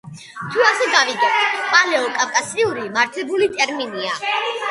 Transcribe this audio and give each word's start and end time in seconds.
თუ 0.53 0.61
ასე 0.67 0.85
გავიგებთ, 0.93 1.59
„პალეო-კავკასიური“ 1.73 2.87
მართებული 2.97 3.49
ტერმინია. 3.59 4.19